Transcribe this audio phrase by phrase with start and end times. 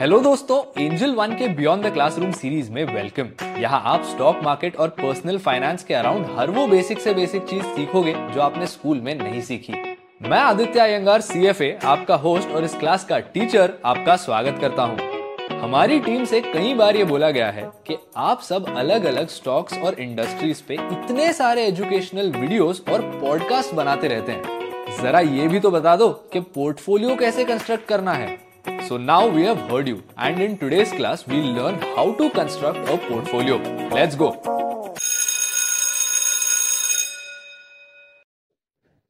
[0.00, 3.28] Hello दोस्तों Angel one के beyond the classroom series में वेलकम
[3.60, 7.64] यहाँ आप स्टॉक मार्केट और पर्सनल फाइनेंस के अराउंड हर वो बेसिक से बेसिक चीज़
[7.64, 9.72] सीखोगे जो आपने स्कूल में नहीं सीखी.
[10.22, 15.60] मैं आदित्य अयंगार सी आपका होस्ट और इस क्लास का टीचर आपका स्वागत करता हूँ.
[15.60, 19.78] हमारी टीम से कई बार ये बोला गया है कि आप सब अलग अलग स्टॉक्स
[19.78, 25.02] और इंडस्ट्रीज़ पे इतने सारे एजुकेशनल वीडियोस और पॉडकास्ट बनाते रहते हैं.
[25.02, 28.49] जरा ये भी तो बता दो कि पोर्टफोलियो कैसे कंस्ट्रक्ट करना है?
[28.87, 32.91] So now we have heard you and in today's class we'll learn how to construct
[32.95, 33.57] a portfolio.
[33.93, 34.29] Let's go.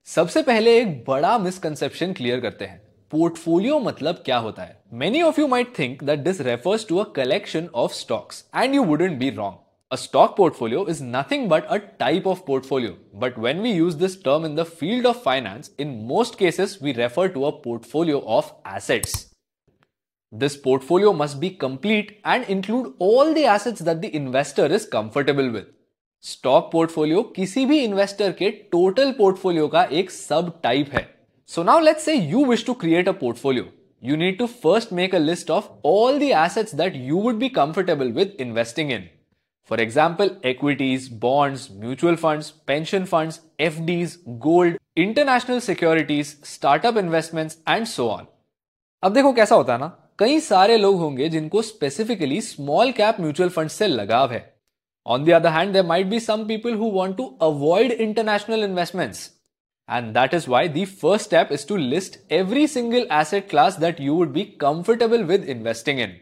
[0.08, 5.40] सबसे पहले एक बड़ा मिसकंसेप्शन क्लियर करते हैं पोर्टफोलियो मतलब क्या होता है many of
[5.40, 9.30] you might think that this refers to a collection of stocks and you wouldn't be
[9.30, 12.96] wrong A stock portfolio is nothing but a type of portfolio.
[13.14, 16.94] But when we use this term in the field of finance, in most cases we
[16.96, 19.29] refer to a portfolio of assets.
[20.34, 25.52] This portfolio must be complete and include all the assets that the investor is comfortable
[25.56, 25.72] with.
[26.24, 31.08] Stock portfolio किसी भी investor के total portfolio का एक सब type है
[31.48, 33.66] so now let's say you wish to create a portfolio
[34.02, 37.50] you need to first make a list of all the assets that you would be
[37.50, 39.10] comfortable with investing in.
[39.70, 47.90] For example, equities, bonds, mutual funds, pension funds, FDs, gold, international securities, startup investments, and
[47.94, 48.28] so on.
[49.04, 49.88] अब देखो कैसा होता है ना
[50.21, 54.43] कई सारे लोग होंगे जिनको specifically small cap mutual fund से लगाव है।
[55.07, 59.31] On the other hand there might be some people who want to avoid international investments
[59.89, 64.01] and that is why the first step is to list every single asset class that
[64.01, 66.17] you would be comfortable with investing in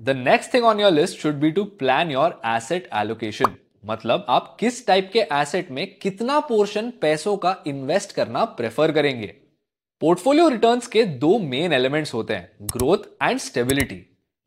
[0.00, 4.56] the next thing on your list should be to plan your asset allocation मतलब आप
[4.60, 9.34] किस type के asset में कितना portion पैसों का invest करना prefer करेंगे।
[10.00, 13.96] पोर्टफोलियो रिटर्न्स के दो मेन एलिमेंट्स होते हैं ग्रोथ एंड स्टेबिलिटी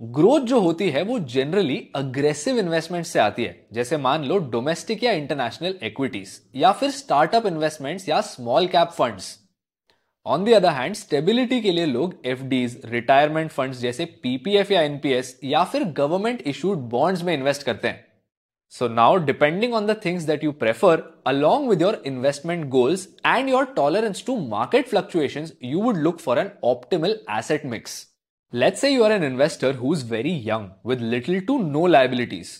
[0.01, 5.03] ग्रोथ जो होती है, वो जनरली अग्रेसिव इन्वेस्टमेंट से आती है। जैसे मान लो डोमेस्टिक
[5.03, 9.28] या इंटरनेशनल इक्विटीज या फिर स्टार्टअप इन्वेस्टमेंट्स या small cap funds
[10.25, 12.44] on the other hand stability के लिए लोग एफ़
[12.91, 18.05] रिटायरमेंट फंड्स जैसे पीपीएफ या एनपीएस या फिर गवर्नमेंट इशूड बॉन्ड्स में इन्वेस्ट करते हैं।
[18.75, 20.94] So now depending on the things that you prefer
[21.28, 26.39] along with your investment goals and your tolerance to market fluctuations, you would look for
[26.39, 28.07] an optimal asset mix.
[28.53, 32.53] Let's say you are an investor who's very young with little to no liabilities.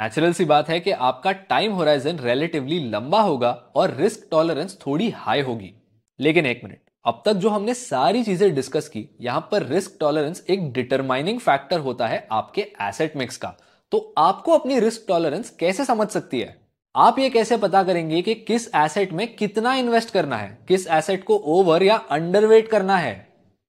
[0.00, 5.08] Natural सी बात है कि आपका time horizon relatively लंबा होगा और risk tolerance थोड़ी
[5.16, 5.72] high होगी
[6.20, 10.44] लेकिन एक मिनट अब तक जो हमने सारी चीज़ें डिस्कस की यहाँ पर रिस्क टॉलरेंस
[10.50, 13.54] एक डिटरमाइनिंग फैक्टर होता है आपके एसेट मिक्स का
[13.92, 16.56] तो आपको अपनी रिस्क टॉलरेंस कैसे समझ सकती है?
[16.94, 20.58] आप ये कैसे पता करेंगे कि किस एसेट में कितना इन्वेस्ट करना है?
[20.68, 23.14] किस एसेट को ओवर या अंडरवेट करना है?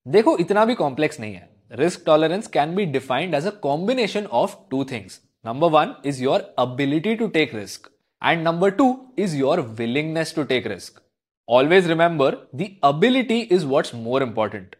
[0.05, 4.55] देखो, इतना भी कॉम्प्लेक्स नहीं है। Risk tolerance can be defined as a combination of
[4.71, 7.89] two things number one is your ability to take risk
[8.21, 8.85] and number two
[9.19, 11.01] is your willingness to take risk
[11.47, 14.75] always remember the ability is what's more important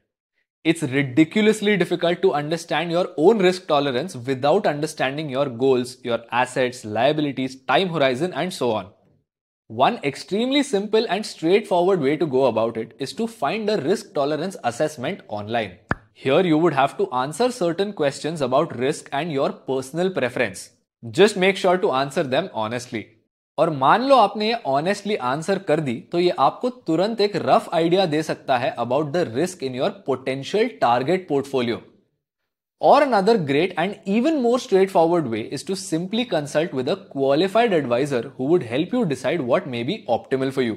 [0.65, 6.83] It's ridiculously difficult to understand your own risk tolerance without understanding your goals, your assets,
[6.83, 8.87] liabilities, time horizon, and so on.
[9.67, 14.15] One extremely simple and straightforward way to go about it is to find a risk
[14.15, 15.77] tolerance assessment online.
[16.13, 20.71] Here you would have to answer certain questions about risk and your personal preference.
[21.11, 23.14] Just make sure to answer them honestly.
[23.57, 27.69] और मान लो आपने ये honestly answer कर दी तो ये आपको तुरंत एक रफ
[27.73, 31.81] आइडिया दे सकता है about the risk in your potential target portfolio
[32.81, 37.73] और another great and even more straightforward way is to simply consult with a qualified
[37.73, 40.75] advisor who would help you decide what may be optimal for you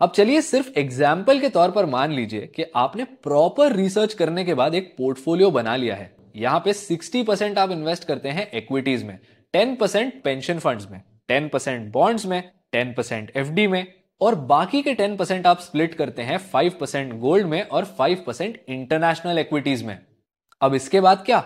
[0.00, 4.54] अब चलिए सिर्फ़ example के तौर पर मान लीजिए कि आपने प्रॉपर रिसर्च करने के
[4.54, 9.04] बाद एक पोर्टफोलियो बना लिया है। यहाँ पे 60 परसेंट आप इन्वेस्ट करते हैं इक्विटीज
[9.04, 9.18] में
[9.54, 12.42] 10 परसेंट पेंशन फंड्स में। टेन परसेंट बॉन्ड्स में
[12.72, 13.86] टेन परसेंट एफ़ में
[14.20, 18.22] और बाकी के टेन परसेंट आप स्प्लिट करते हैं फाइव परसेंट गोल्ड में और फाइव
[18.26, 19.98] परसेंट इंटरनेशनल इक्विटीज में।
[20.60, 21.38] अब इसके बाद क्या?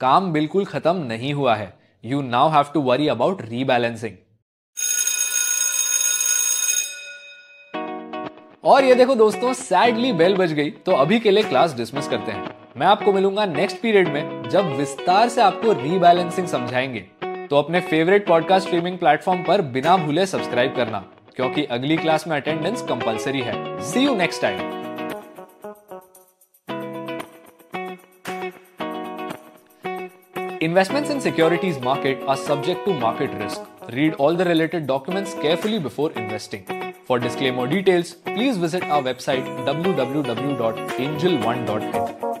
[0.00, 1.72] काम बिल्कुल खत्म नहीं हुआ है।
[2.04, 4.16] You now have to worry about rebalancing
[8.64, 12.32] और ये देखो दोस्तों सैडली बेल बज गई तो अभी के लिए क्लास डिसमिस करते
[12.32, 17.80] हैं। मैं आपको मिलूँगा नेक्स्ट पीरियड में, जब विस्तार से आपको रीबैलेंसिंग समझाएँगे। तो अपने
[17.80, 20.98] फेवरेट पॉडकास्ट स्ट्रीमिंग प्लेटफॉर्म पर बिना भूले सब्सक्राइब करना
[21.36, 23.54] क्योंकि अगली क्लास में अटेंडेंस कंपलसरी है
[23.90, 24.60] see you next time
[30.68, 33.70] Investments in securities market are subject to market risk.
[33.98, 36.66] Read all the related documents carefully before investing.
[37.08, 42.31] For disclaimer details, please visit our website www.angel1.in.